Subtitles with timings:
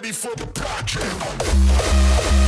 [0.00, 2.47] ready for the project.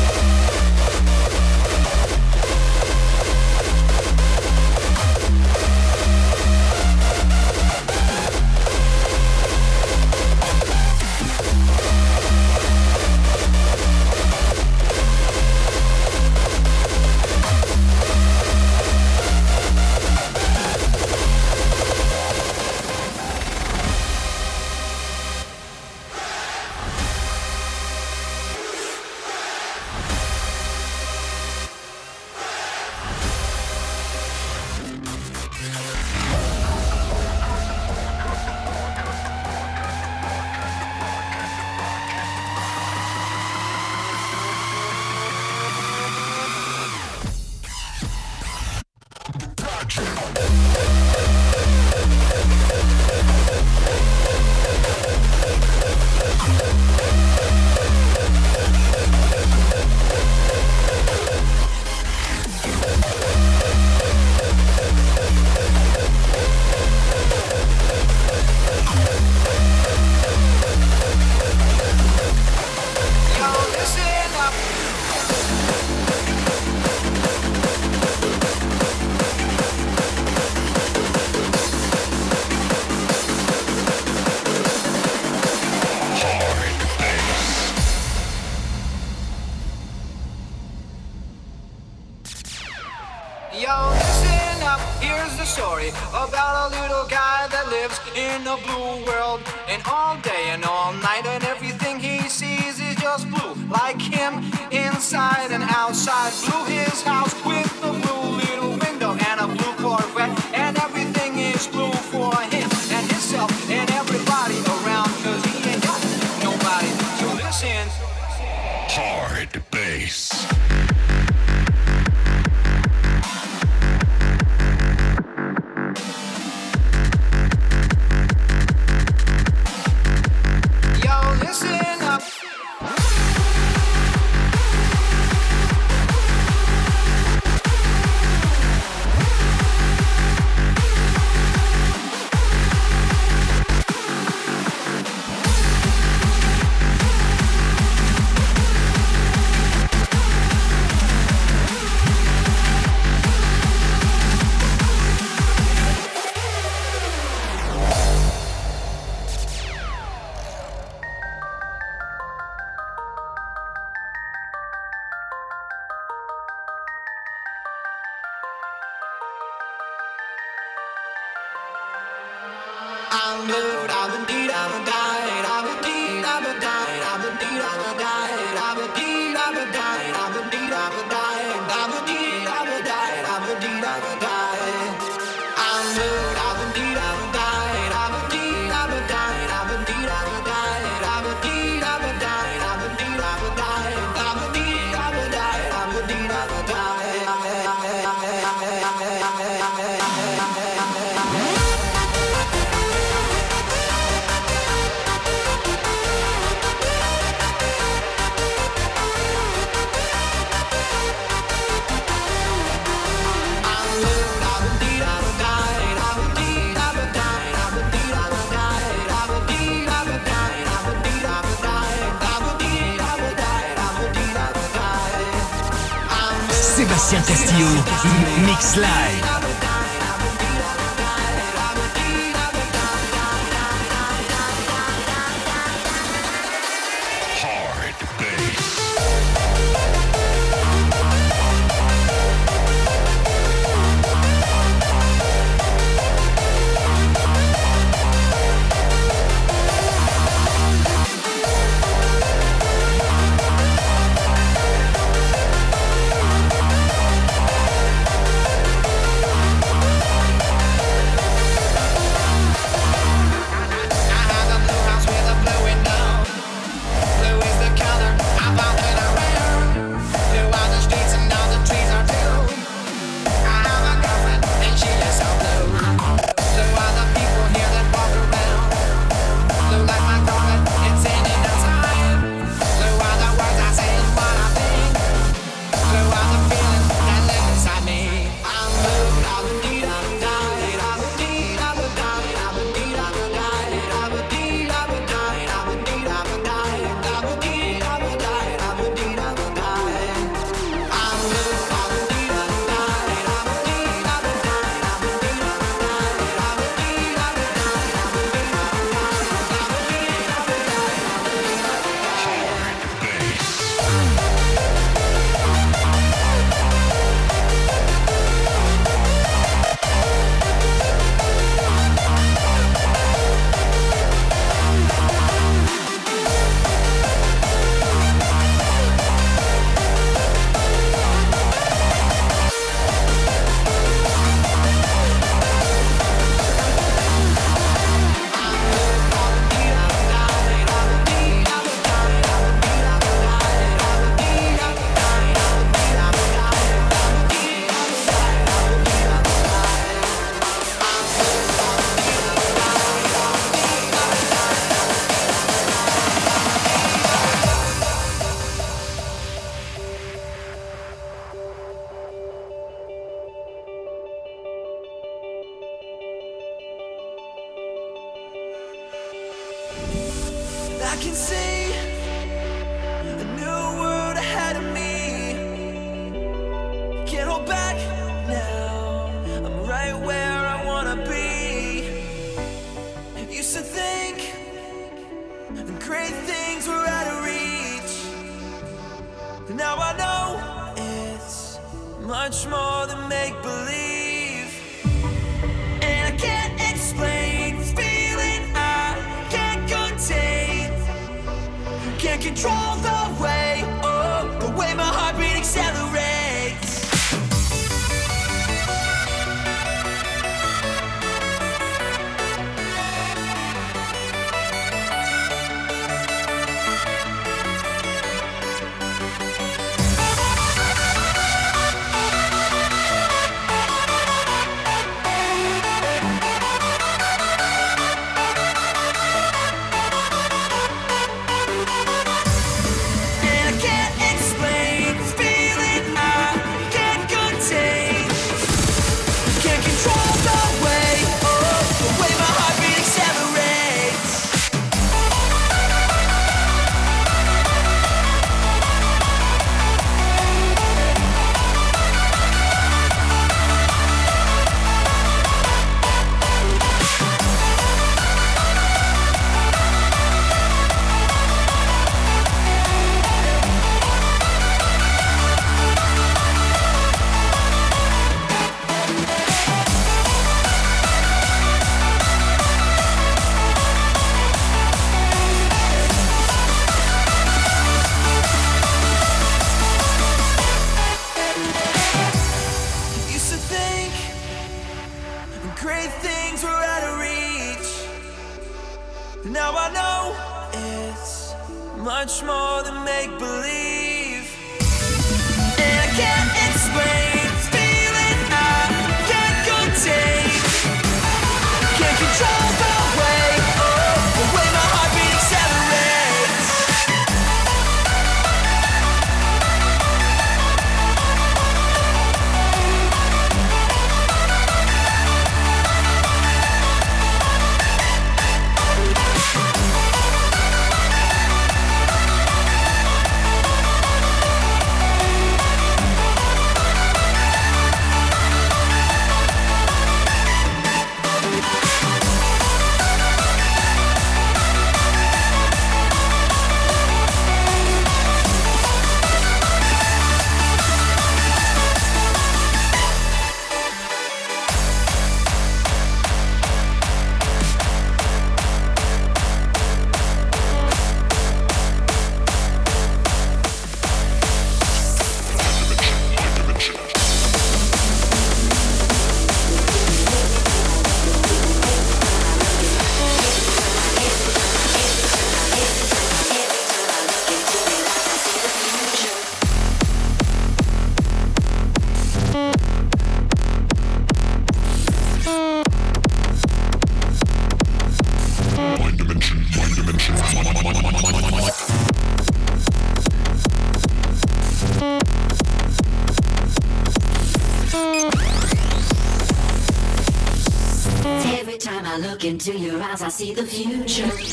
[592.90, 594.30] Eyes, I see the future.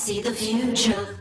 [0.00, 1.19] See the future.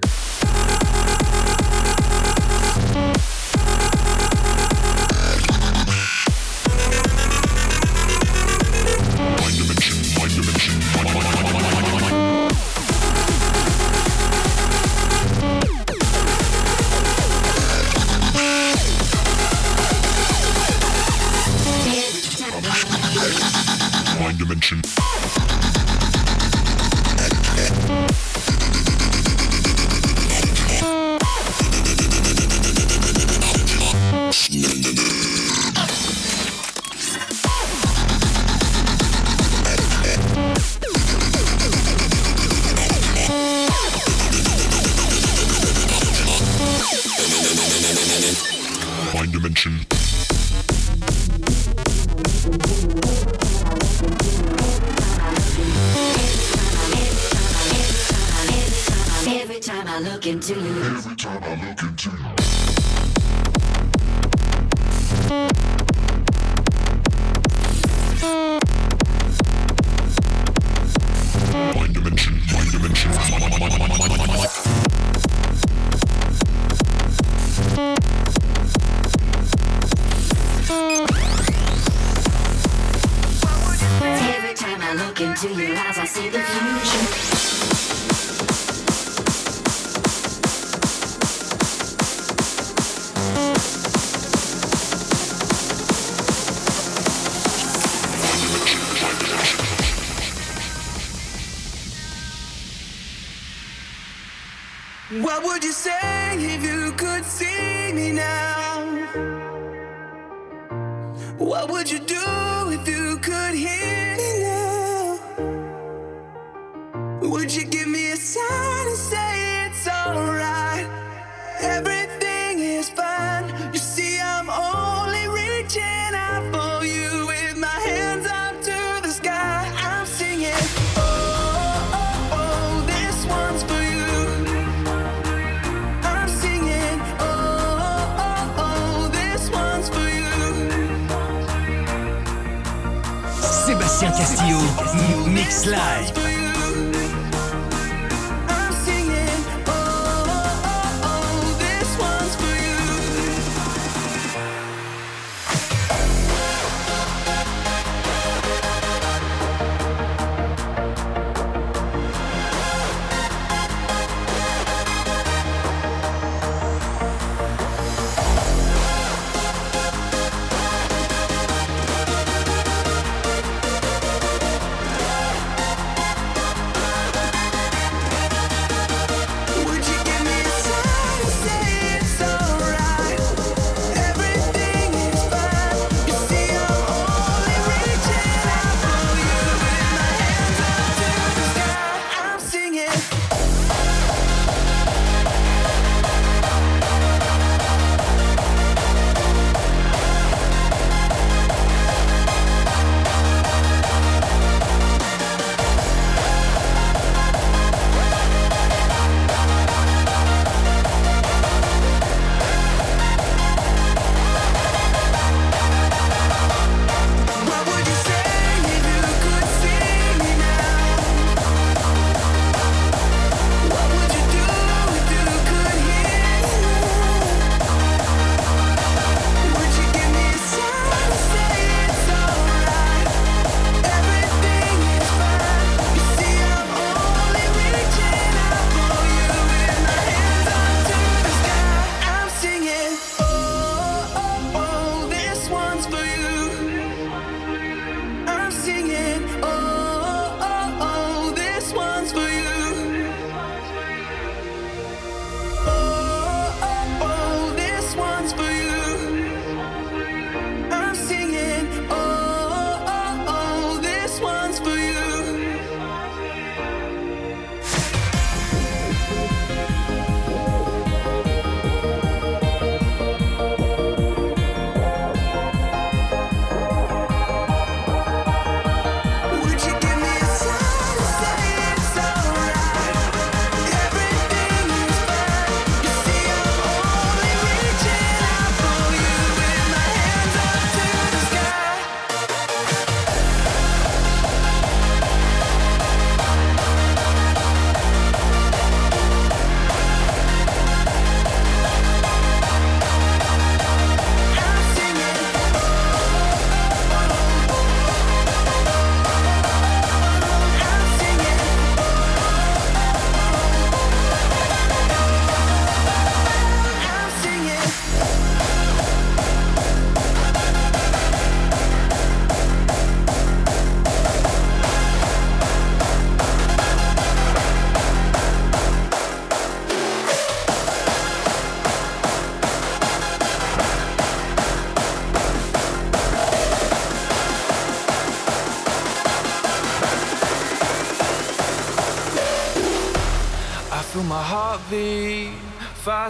[145.60, 146.19] Slides.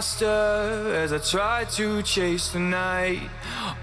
[0.00, 3.28] faster as I try to chase the night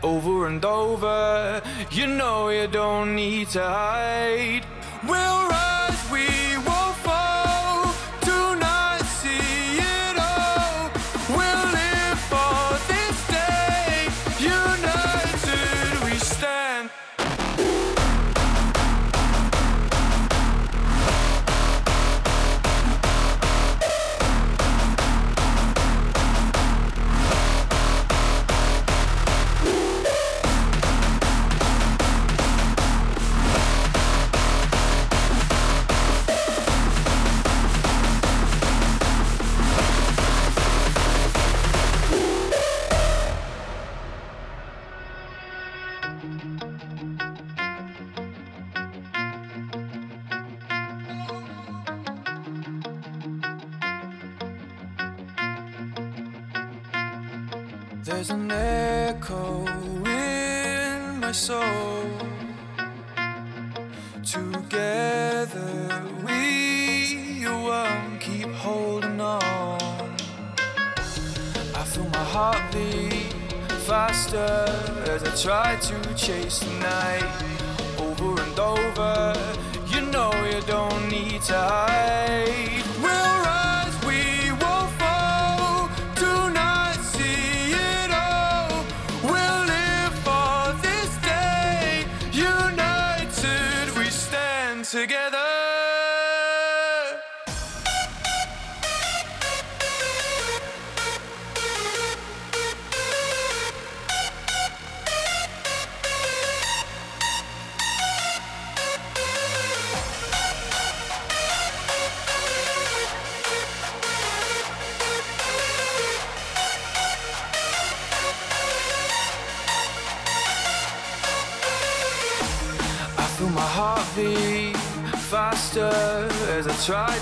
[0.02, 1.62] over and over.
[1.92, 4.67] You know you don't need to hide.
[75.48, 77.67] try to chase the night.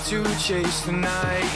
[0.05, 1.49] To chase the night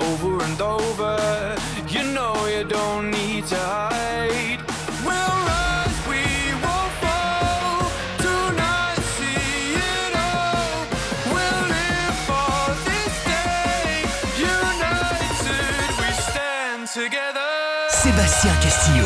[0.00, 1.56] over and over.
[1.88, 4.58] You know you don't need to hide.
[5.06, 6.22] We'll rise, we
[6.62, 7.86] will fall.
[8.56, 9.78] Not see.
[11.32, 14.02] We'll live for this day.
[18.02, 19.05] Sébastien Castillo,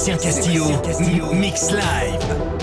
[0.00, 2.59] Sébastien Castillo, Mix Live.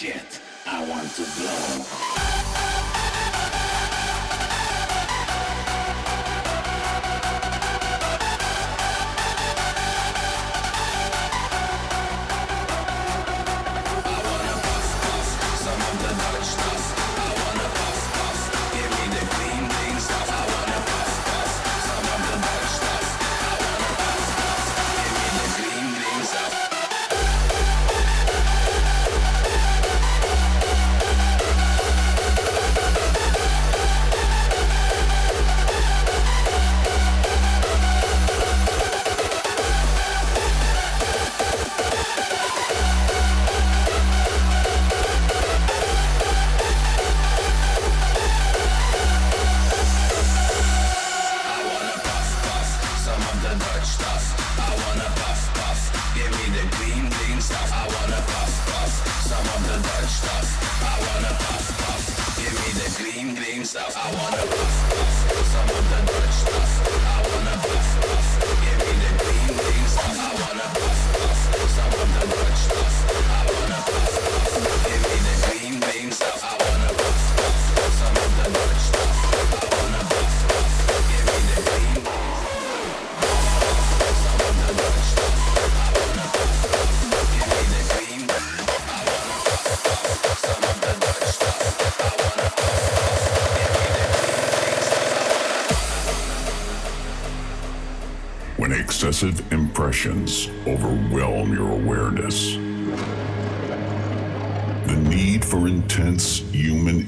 [0.00, 2.99] shit I want to blow.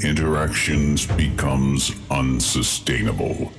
[0.05, 3.53] Interactions becomes unsustainable.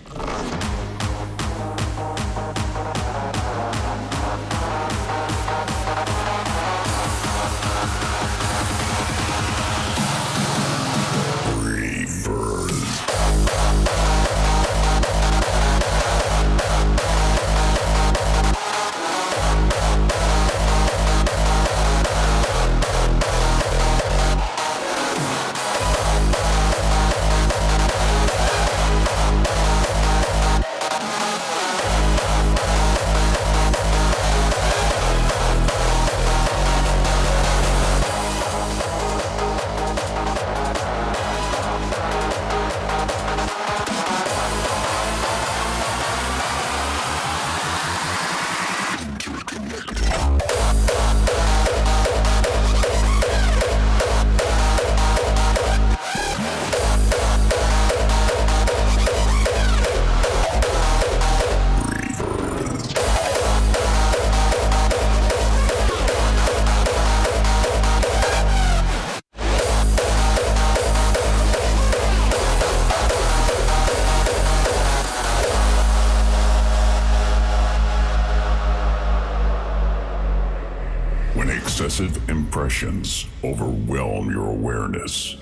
[83.44, 85.36] Overwhelm your awareness.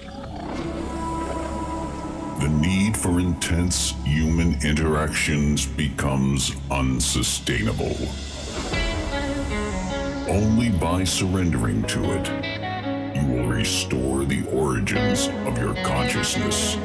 [2.41, 7.95] The need for intense human interactions becomes unsustainable.
[10.27, 12.27] Only by surrendering to it,
[13.15, 16.75] you will restore the origins of your consciousness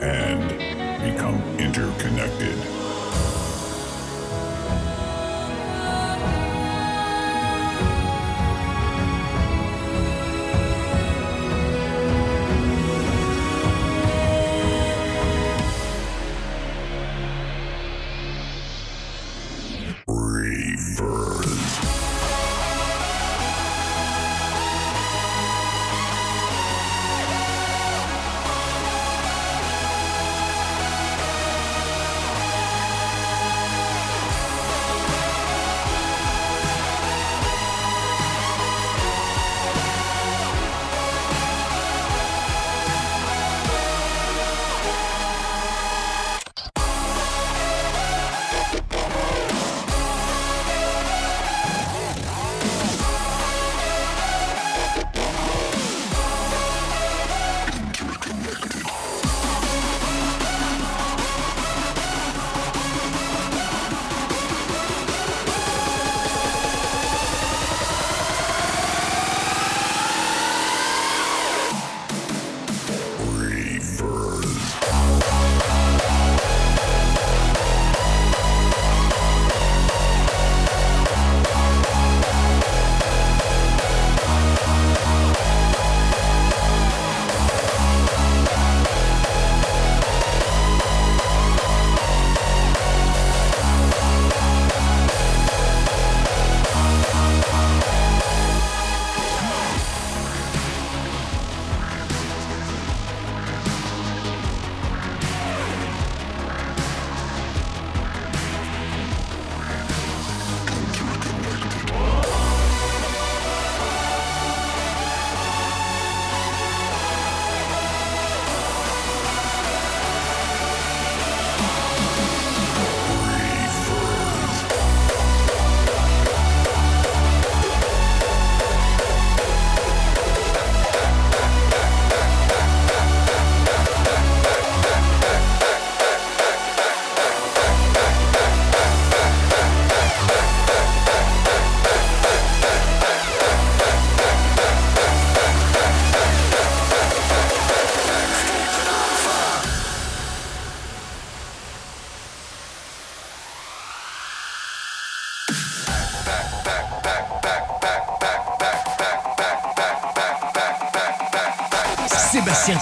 [0.00, 0.48] and
[1.02, 2.83] become interconnected.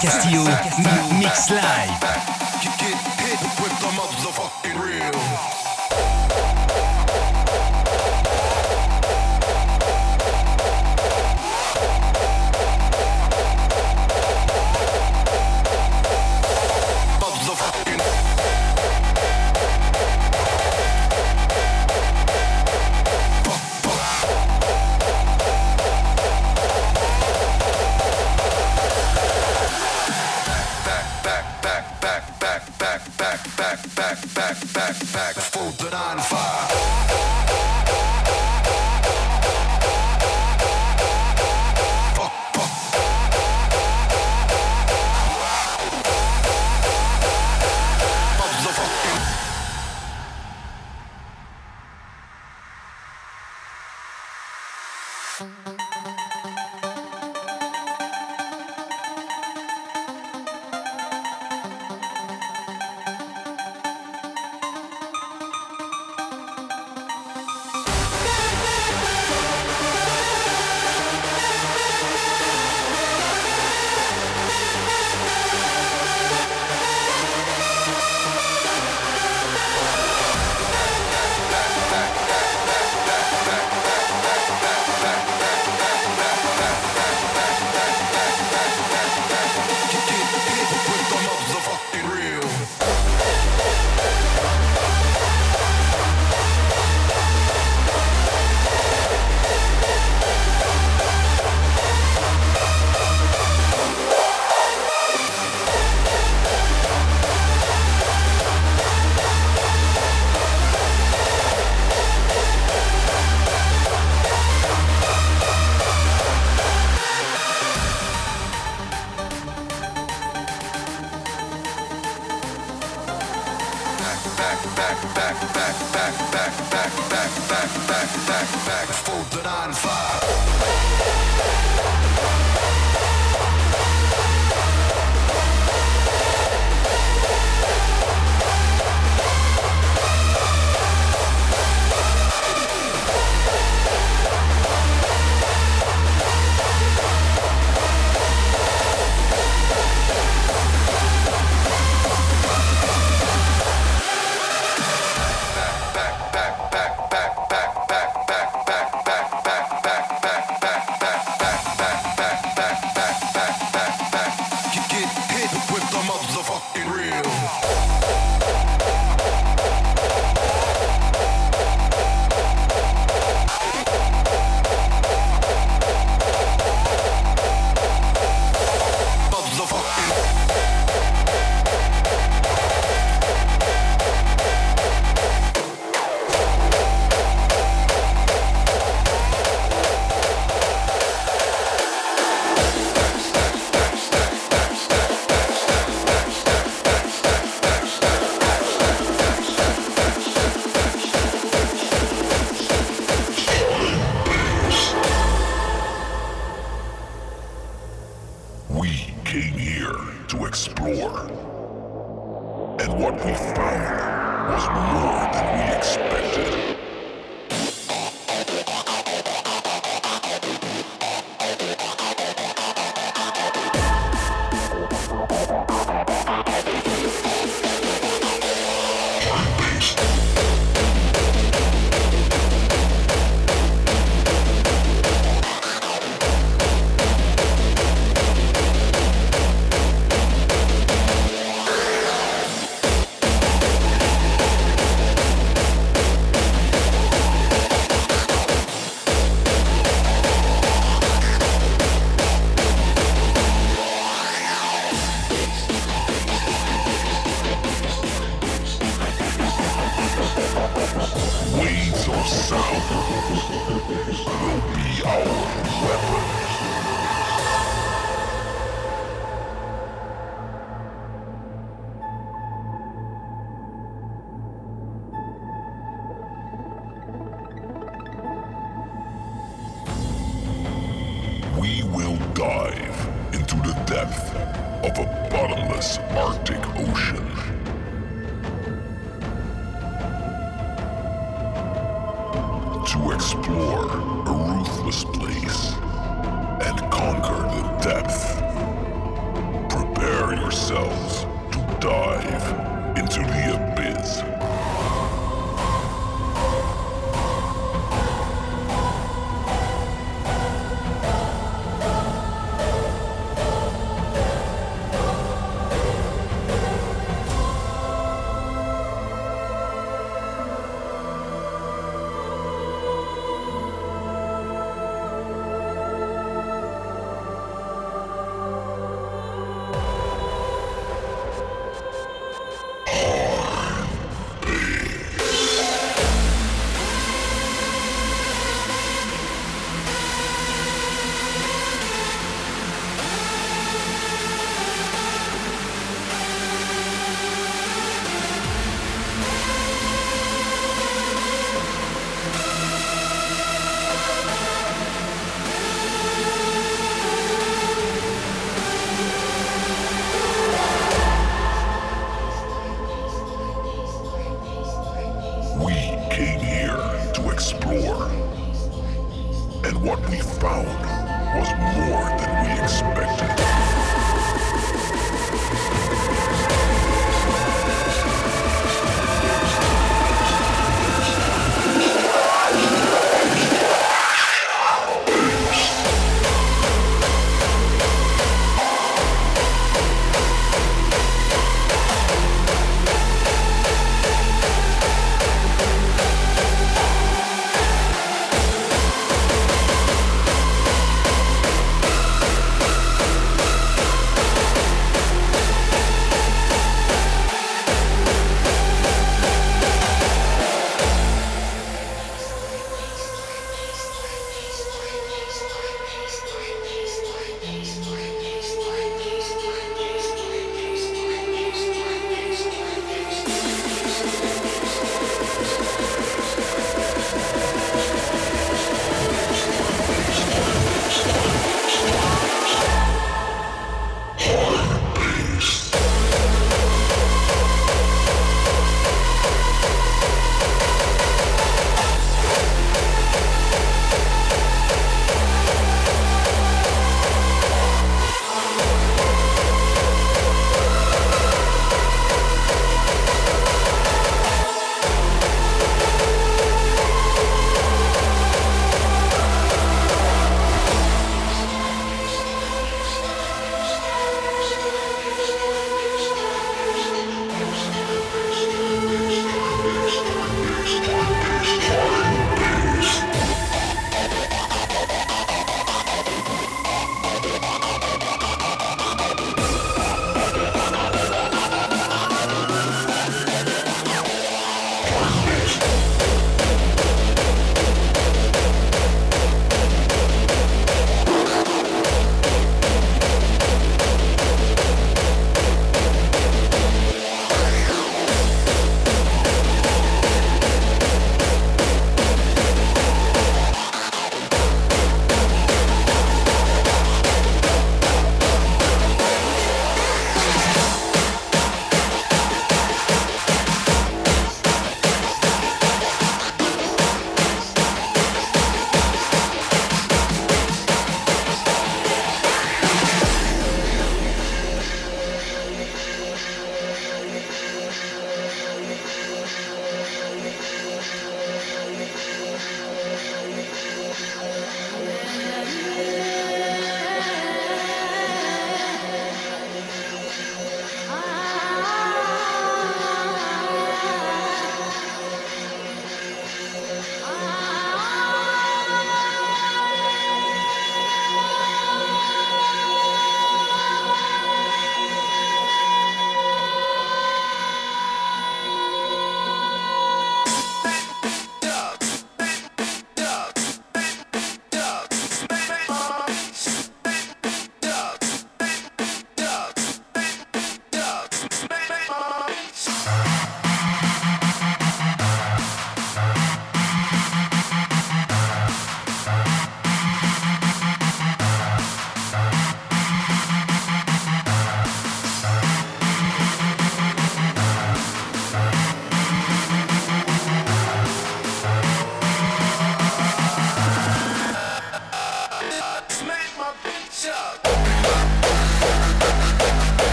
[0.00, 0.44] Castillo,
[1.18, 2.01] Mix Live.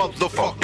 [0.00, 0.59] Hit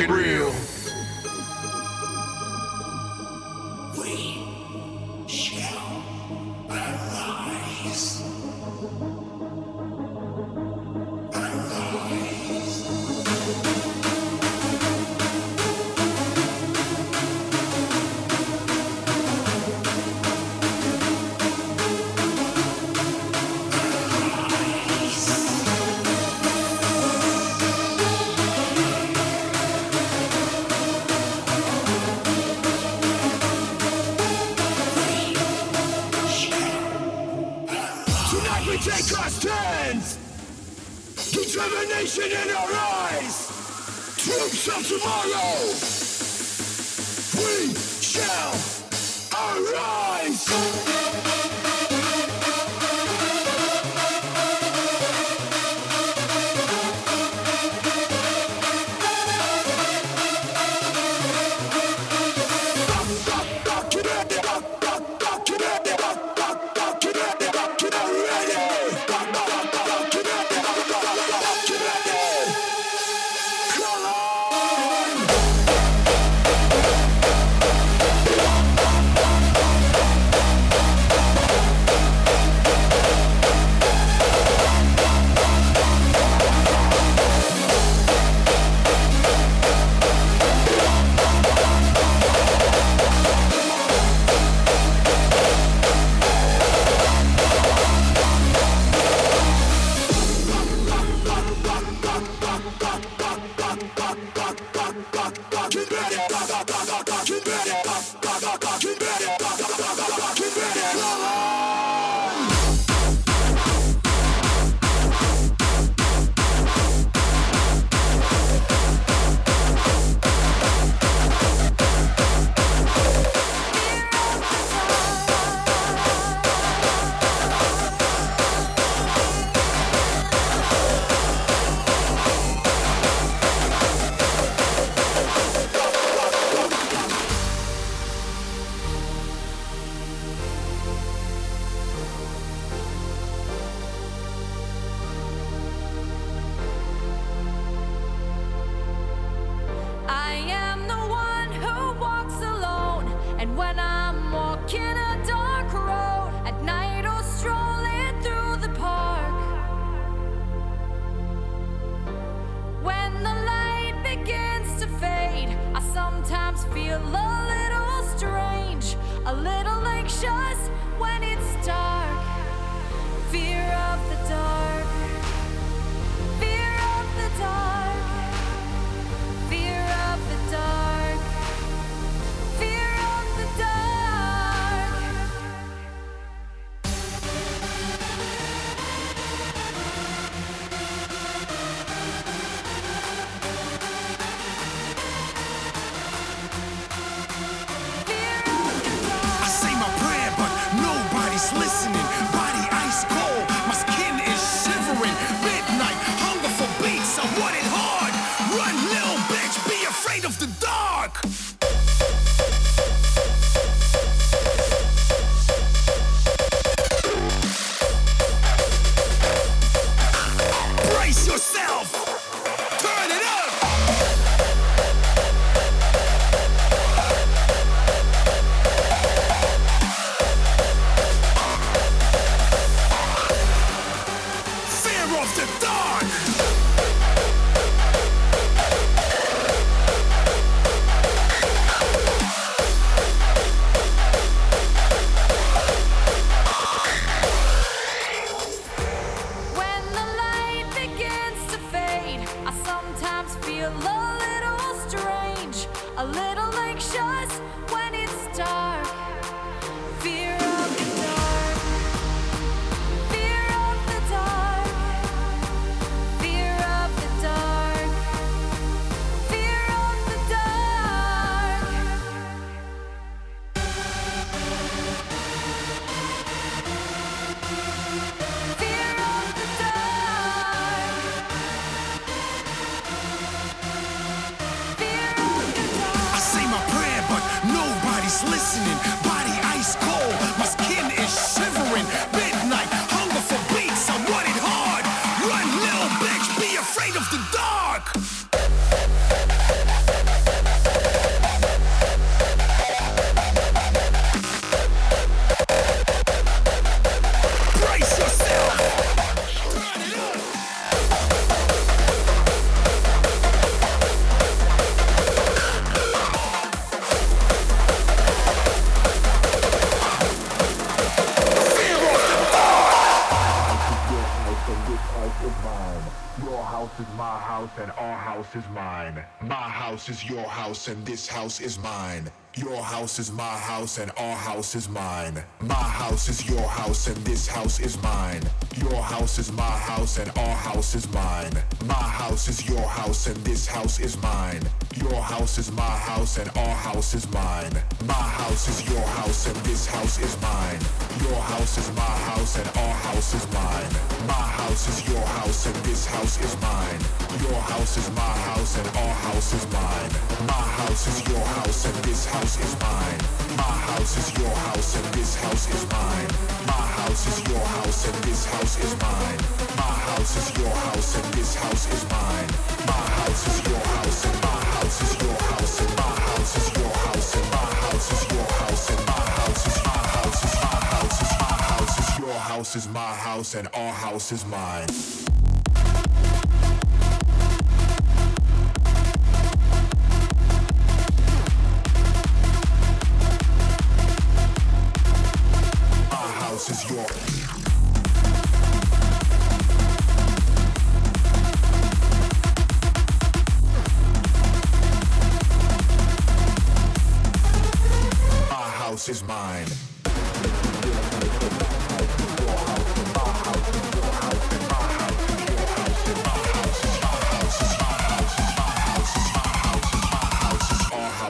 [330.69, 332.11] and this house is mine.
[332.35, 335.23] Your house is my house and our house is mine.
[335.41, 338.23] My house is your house and this house is mine.
[338.57, 341.33] Your house is my house and our house is mine.
[341.67, 344.43] My house is your house and this house is mine.
[344.77, 347.53] Your house is my house and our house is mine.
[347.87, 350.61] My house is your house and this house is mine.
[351.03, 353.71] Your house is my house and our house is mine.
[354.07, 356.81] My house is your house and this house is mine.
[357.27, 359.91] Your house is my house and our house is mine.
[360.27, 363.01] My house is your house and this house is mine.
[363.37, 366.46] My house is your house and this house is mine.
[366.87, 369.19] My house is your house and this house is mine.
[369.57, 372.29] My house is your house and this house is mine.
[372.65, 376.57] My house is your house and my house is your house and my house is
[376.57, 380.35] your house and my house is your house and my house is my house is
[380.45, 384.25] my house is my house is your house is my house and our house is
[384.27, 385.06] mine.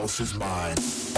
[0.07, 1.17] Our house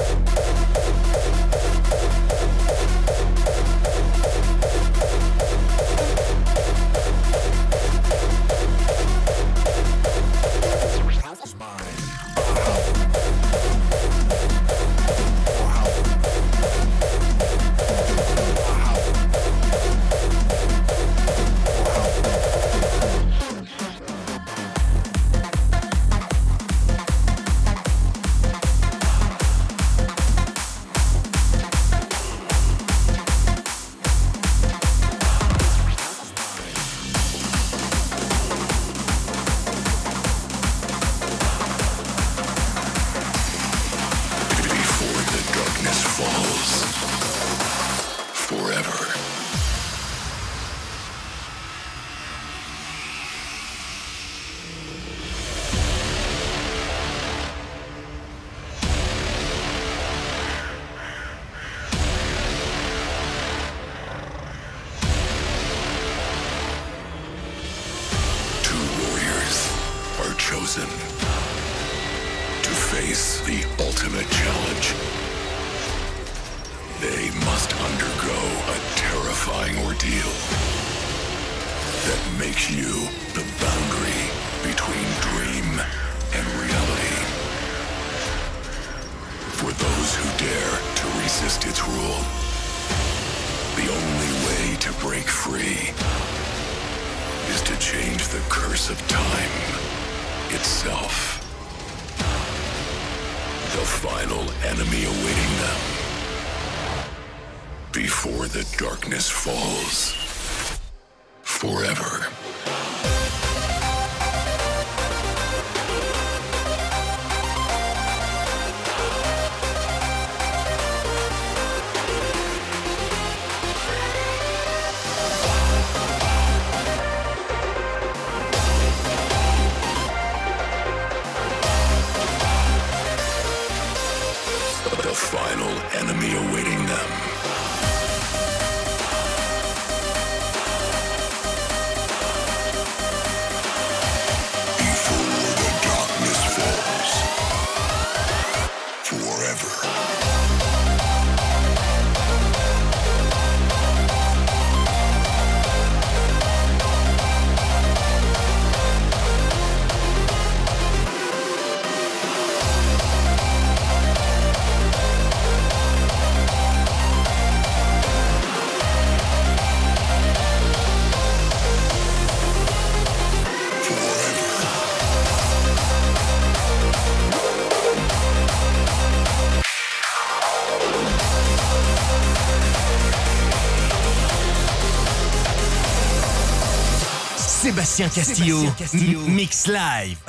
[188.08, 189.20] Castillo, Castillo.
[189.28, 190.29] Mix Live.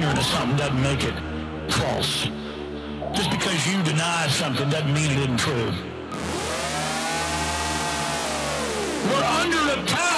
[0.00, 1.14] you into something doesn't make it
[1.70, 2.28] false.
[3.14, 5.72] Just because you deny something doesn't mean it isn't true.
[9.08, 10.17] We're under attack.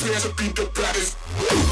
[0.00, 1.69] prepare to be the baddest.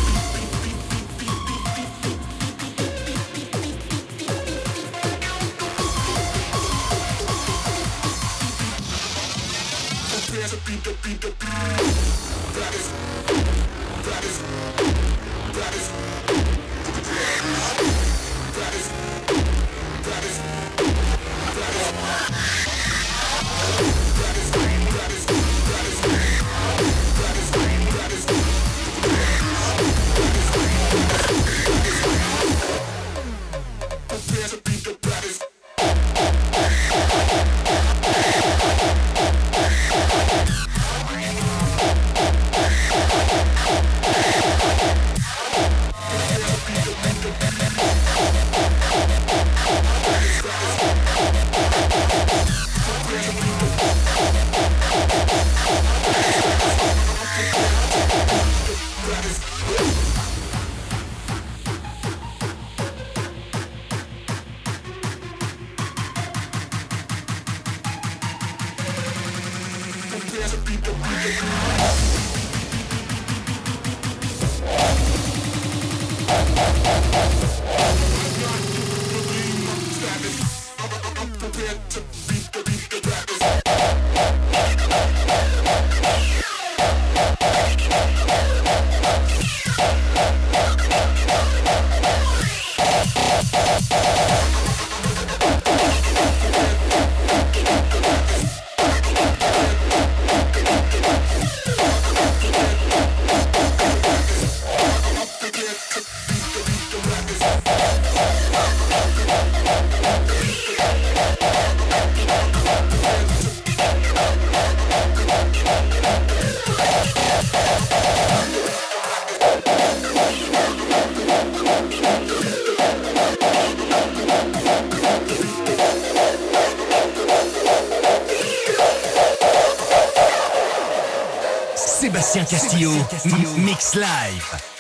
[132.49, 134.78] Sébastien Castillo, Mix Live.